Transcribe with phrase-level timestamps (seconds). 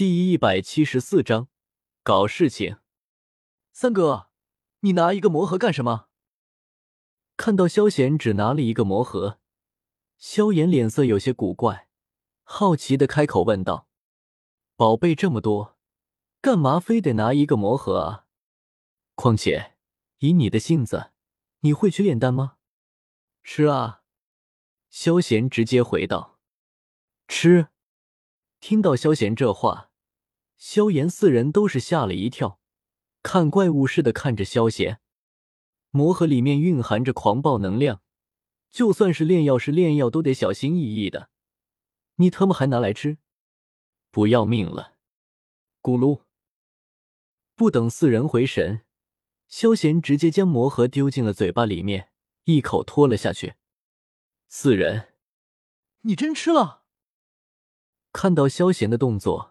[0.00, 1.48] 第一百七十四章
[2.02, 2.78] 搞事情。
[3.70, 4.30] 三哥，
[4.78, 6.08] 你拿一个魔盒干什么？
[7.36, 9.40] 看到萧贤只拿了一个魔盒，
[10.16, 11.90] 萧炎脸色有些古怪，
[12.44, 13.88] 好奇的开口问道
[14.74, 15.76] ：“宝贝这么多，
[16.40, 18.24] 干嘛非得拿一个魔盒啊？
[19.14, 19.76] 况且
[20.20, 21.12] 以你的性子，
[21.58, 22.56] 你会去炼丹吗
[23.44, 24.02] ？”“吃啊！”
[24.88, 26.38] 萧贤直接回道。
[27.28, 27.68] “吃。”
[28.60, 29.88] 听到萧贤这话。
[30.60, 32.60] 萧炎四人都是吓了一跳，
[33.22, 35.00] 看怪物似的看着萧炎。
[35.88, 38.02] 魔盒里面蕴含着狂暴能量，
[38.70, 41.30] 就算是炼药师炼药都得小心翼翼的。
[42.16, 43.16] 你他妈还拿来吃，
[44.10, 44.98] 不要命了！
[45.80, 46.24] 咕噜！
[47.54, 48.84] 不等四人回神，
[49.48, 52.10] 萧炎直接将魔盒丢进了嘴巴里面，
[52.44, 53.54] 一口吞了下去。
[54.46, 55.14] 四人，
[56.02, 56.84] 你真吃了？
[58.12, 59.49] 看到萧炎的动作。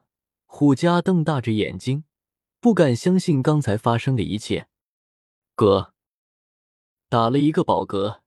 [0.52, 2.06] 虎家瞪大着眼睛，
[2.60, 4.68] 不敢相信刚才发生的一切。
[5.56, 5.94] 哥，
[7.08, 8.22] 打了一个饱嗝，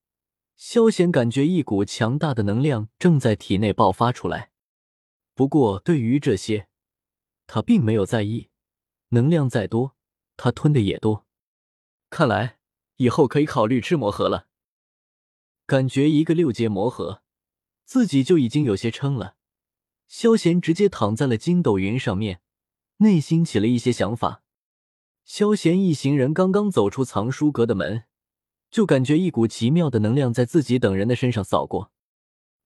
[0.55, 4.53] 萧贤感觉一股强大的能量正在体内爆发出来。
[5.35, 6.69] 不过对于这些，
[7.49, 8.49] 他并没有在意。
[9.09, 9.97] 能量再多，
[10.37, 11.27] 他吞的也多。
[12.09, 12.59] 看来
[12.97, 14.47] 以后可以考虑吃魔盒了。
[15.67, 17.23] 感觉一个六阶魔盒，
[17.85, 19.35] 自己就已经有些撑了。
[20.13, 22.43] 萧贤直接躺在了筋斗云上面，
[22.99, 24.43] 内心起了一些想法。
[25.25, 28.05] 萧贤一行人刚刚走出藏书阁的门，
[28.71, 31.93] 就感觉一股奇妙的能量在自己等人的身上扫过。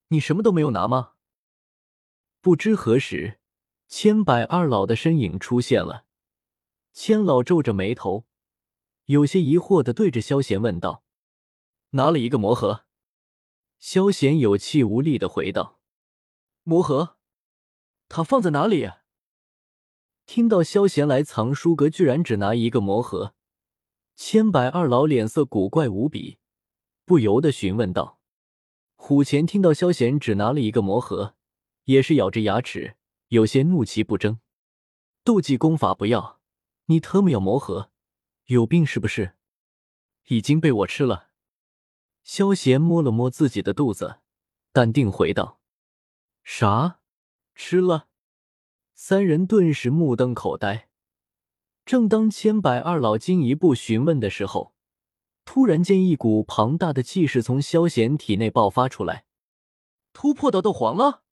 [0.09, 1.13] 你什么都没有拿吗？
[2.41, 3.39] 不知何时，
[3.87, 6.07] 千百二老的身影出现了。
[6.93, 8.27] 千老皱着眉头，
[9.05, 11.05] 有些疑惑的对着萧贤问道
[11.91, 12.87] ：“拿了一个魔盒。”
[13.79, 15.79] 萧贤有气无力的回道
[16.65, 17.13] ：“魔盒。”
[18.09, 18.91] 他放在哪里？
[20.27, 23.35] 听到萧贤来藏书阁，居然只拿一个魔盒，
[24.17, 26.39] 千百二老脸色古怪无比，
[27.05, 28.21] 不由得询问道
[28.97, 31.37] ：“虎钳听到萧贤只拿了一个魔盒，
[31.85, 32.97] 也是咬着牙齿，
[33.29, 34.41] 有些怒其不争。
[35.23, 36.41] 斗技功法不要，
[36.87, 37.91] 你特么要魔盒，
[38.47, 39.37] 有病是不是？
[40.29, 41.31] 已经被我吃了。”
[42.25, 44.17] 萧贤摸了摸自己的肚子，
[44.73, 45.61] 淡定回道
[46.43, 46.99] ：“啥？”
[47.59, 48.07] 吃了，
[48.95, 50.91] 三人顿时目瞪口呆。
[51.87, 54.75] 正当千百二老进一步询问的时候，
[55.47, 59.25] 突然间一股庞大的气势从萧贤体内爆发出来，
[60.13, 61.23] 突破到斗皇了。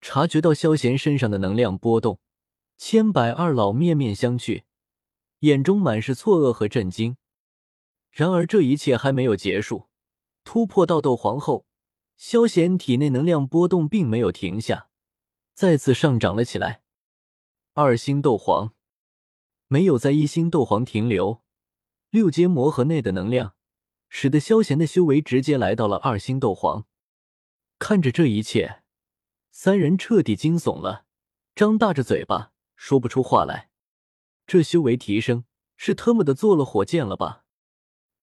[0.00, 2.18] 察觉到萧贤身上的能量波动，
[2.78, 4.62] 千百二老面面相觑，
[5.40, 7.18] 眼中满是错愕和震惊。
[8.10, 9.88] 然而这一切还没有结束，
[10.42, 11.66] 突破到斗皇后，
[12.16, 14.88] 萧贤体内能量波动并没有停下。
[15.54, 16.82] 再次上涨了起来，
[17.74, 18.74] 二星斗皇
[19.68, 21.42] 没有在一星斗皇停留，
[22.10, 23.54] 六阶魔盒内的能量
[24.08, 26.86] 使得萧贤的修为直接来到了二星斗皇。
[27.78, 28.82] 看着这一切，
[29.50, 31.06] 三人彻底惊悚了，
[31.54, 33.70] 张大着嘴巴说不出话来。
[34.46, 35.44] 这修为提升
[35.76, 37.44] 是特么的做了火箭了吧？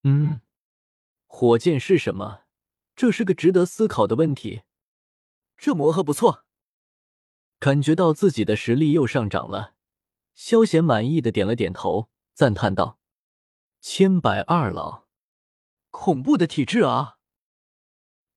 [0.03, 0.41] 嗯，
[1.25, 2.41] 火箭是什么？
[2.95, 4.63] 这是个值得思考的问题。
[5.57, 6.45] 这魔盒不错。
[7.59, 9.73] 感觉到自己的实力又上涨了，
[10.33, 12.99] 萧贤满意的点了点头，赞叹道
[13.81, 15.03] ：“千百二老，
[15.89, 17.17] 恐怖的体质啊！”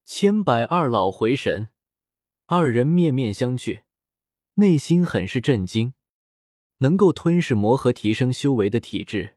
[0.05, 1.69] 千百二老回神，
[2.47, 3.85] 二人面面相觑，
[4.55, 5.95] 内心很是震惊。
[6.79, 9.37] 能够吞噬魔核提升修为的体质，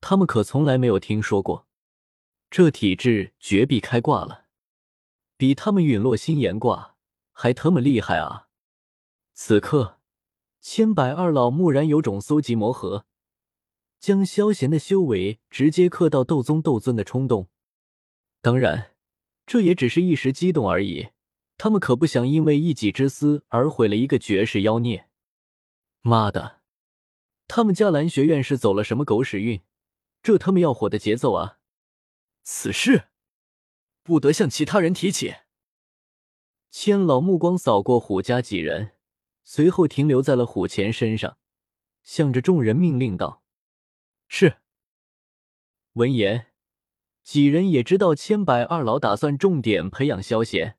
[0.00, 1.66] 他们可从来没有听说过。
[2.48, 4.46] 这体质绝壁开挂了，
[5.36, 6.96] 比他们陨落心炎挂
[7.32, 8.45] 还特么厉害啊！
[9.38, 10.00] 此刻，
[10.62, 13.04] 千百二老蓦然有种搜集魔盒，
[14.00, 17.50] 将萧贤的修为直接刻到斗宗斗尊的冲动。
[18.40, 18.92] 当然，
[19.46, 21.10] 这也只是一时激动而已。
[21.58, 25.10] 他们可不想因为一己之私而毁了一个绝世妖孽。
[26.00, 26.62] 妈的，
[27.46, 29.60] 他们家蓝学院是走了什么狗屎运？
[30.22, 31.58] 这他妈要火的节奏啊！
[32.42, 33.08] 此事
[34.02, 35.34] 不得向其他人提起。
[36.70, 38.95] 千老目光扫过虎家几人。
[39.48, 41.38] 随后停留在了虎钳身上，
[42.02, 43.44] 向着众人命令道
[44.26, 44.56] ：“是。”
[45.94, 46.48] 闻言，
[47.22, 50.76] 几人也知道千百二老打算重点培养萧贤，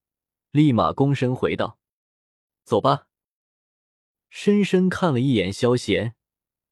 [0.51, 1.79] 立马躬身回道
[2.65, 3.07] ：“走吧。”
[4.29, 6.15] 深深看了一眼萧贤，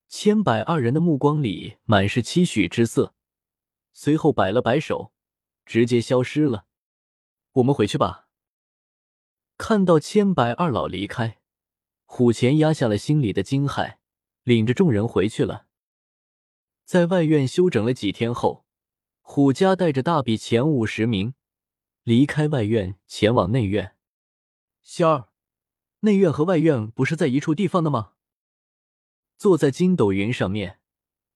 [0.10, 3.16] 千百二人的目光里满是期许之色，
[3.94, 5.14] 随后摆了摆手，
[5.66, 6.66] 直接消失了。
[7.54, 8.28] 我们回去吧。
[9.58, 11.40] 看到千百二老离开。
[12.06, 13.98] 虎钳压下了心里的惊骇，
[14.44, 15.68] 领着众人回去了。
[16.86, 18.66] 在外院休整了几天后，
[19.22, 21.34] 虎家带着大比前五十名
[22.04, 23.96] 离开外院，前往内院。
[24.82, 25.30] 仙儿，
[26.02, 28.12] 内院和外院不是在一处地方的吗？
[29.36, 30.80] 坐在筋斗云上面，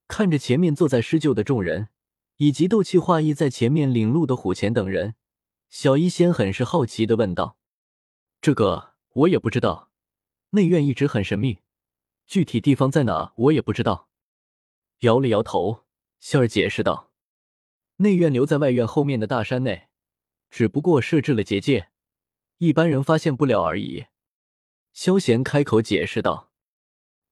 [0.08, 1.90] 看着前面坐在施救的众人，
[2.38, 5.16] 以及斗气化翼在前面领路的虎钳等人，
[5.70, 7.58] 小医仙很是好奇的问道
[8.40, 9.89] ：“这个我也不知道，
[10.52, 11.60] 内院一直很神秘，
[12.26, 14.10] 具体地方在哪我也不知道。”
[15.02, 15.86] 摇了摇头，
[16.20, 17.12] 仙儿解释道
[17.98, 19.90] ：“内院留在外院后面的大山内，
[20.50, 21.92] 只不过设置了结界，
[22.58, 24.08] 一般人发现不了而已。”
[24.92, 26.52] 萧贤开口解释道。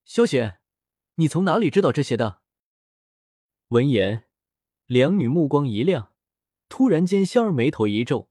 [0.06, 0.60] 萧贤，
[1.16, 2.42] 你从哪里知道这些的？
[3.70, 4.26] 闻言，
[4.86, 6.14] 两女目光一亮，
[6.70, 8.30] 突然间，仙儿眉头一皱，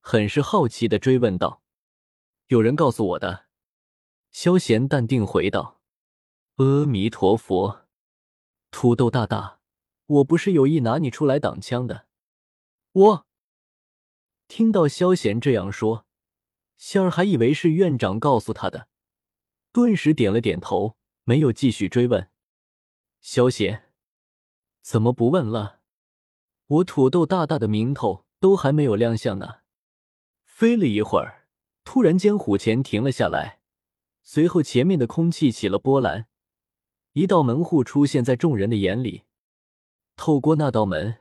[0.00, 1.62] 很是好奇的追问道
[2.48, 3.45] ：“有人告诉我的。”
[4.38, 5.80] 萧贤淡定回道
[6.60, 7.86] ：“阿弥陀佛，
[8.70, 9.60] 土豆大大，
[10.04, 12.06] 我不是有意拿你出来挡枪的。”
[12.92, 13.26] 我
[14.46, 16.04] 听到萧贤这样说，
[16.76, 18.88] 仙儿还以为是院长告诉他的，
[19.72, 20.98] 顿时点了点头。
[21.24, 22.30] 没有继续追问，
[23.22, 23.90] 萧贤，
[24.82, 25.80] 怎么不问了？
[26.66, 29.60] 我土豆大大的名头都还没有亮相呢。
[30.44, 31.48] 飞了一会儿，
[31.84, 33.60] 突然间虎钳停了下来，
[34.28, 36.26] 随后前面的空气起了波澜，
[37.12, 39.22] 一道门户出现在众人的眼里。
[40.16, 41.18] 透过那道门，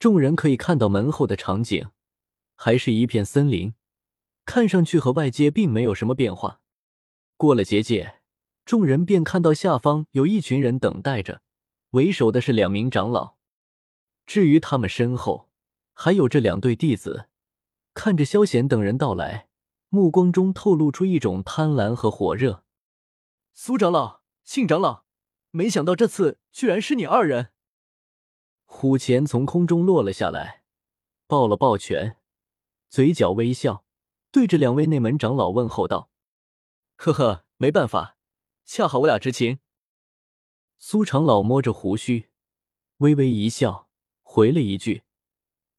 [0.00, 1.90] 众人可以看到门后的场景，
[2.56, 3.74] 还是一片森林，
[4.44, 6.60] 看上去和外界并没有什么变化。
[7.36, 8.16] 过了结界。
[8.64, 11.42] 众人便看到下方有一群人等待着，
[11.90, 13.36] 为首的是两名长老。
[14.26, 15.48] 至于他们身后，
[15.92, 17.26] 还有这两对弟子，
[17.94, 19.48] 看着萧贤等人到来，
[19.90, 22.64] 目光中透露出一种贪婪和火热。
[23.52, 25.04] 苏长老、庆长老，
[25.50, 27.50] 没想到这次居然是你二人。
[28.64, 30.62] 虎钳从空中落了下来，
[31.26, 32.16] 抱了抱拳，
[32.88, 33.84] 嘴角微笑，
[34.30, 36.08] 对着两位内门长老问候道
[36.94, 38.16] ：“呵呵，没办法。”
[38.64, 39.58] 恰好我俩知情。
[40.78, 42.30] 苏长老摸着胡须，
[42.98, 43.88] 微微一笑，
[44.22, 45.02] 回了一句，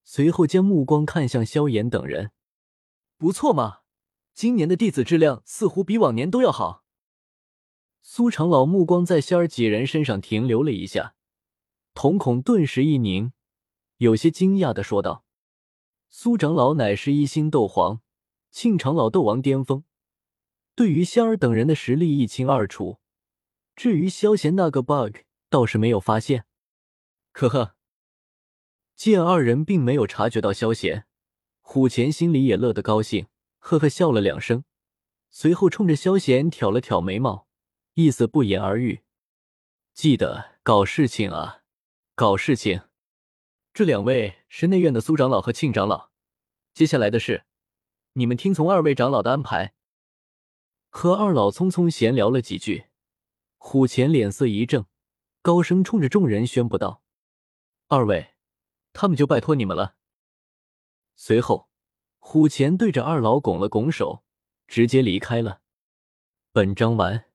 [0.03, 2.33] 随后将目光看向萧炎等人
[3.17, 3.80] ：“不错嘛，
[4.33, 6.83] 今年的弟子质量似乎比往年都要好。”
[8.01, 11.15] 苏长老目光在仙儿几人身上停留了一下，
[11.93, 13.31] 瞳孔顿时一凝，
[13.97, 15.23] 有些惊讶的说道
[16.09, 18.01] ：“苏长老乃是一星斗皇，
[18.49, 19.83] 庆长老斗王巅峰。”
[20.73, 22.99] 对于仙儿等人的实力一清二楚，
[23.75, 25.17] 至于萧贤那个 bug
[25.49, 26.45] 倒是没有发现。
[27.33, 27.75] 呵呵，
[28.95, 31.05] 见二人并没有察觉到萧贤，
[31.59, 33.27] 虎钳心里也乐得高兴，
[33.63, 34.65] 呵呵笑了两声，
[35.29, 37.47] 随后冲着萧贤挑了挑眉毛，
[37.93, 39.03] 意思不言而喻。
[39.93, 41.61] 记得搞事情啊，
[42.15, 42.81] 搞事情！
[43.71, 46.09] 这两位是内院的苏长老和庆长老，
[46.73, 47.45] 接下来的事，
[48.13, 49.75] 你们听从二位长老的安排。
[50.89, 52.87] 和二老匆匆闲聊了几句，
[53.57, 54.85] 虎钳脸色一正，
[55.41, 57.03] 高声冲着众人宣布道
[57.87, 58.33] ：“二位，
[58.91, 59.95] 他们就拜托你们了。”
[61.15, 61.69] 随后，
[62.23, 64.23] 虎钳对着二老拱了拱手，
[64.67, 65.59] 直接离开了。
[66.53, 67.25] 本章完。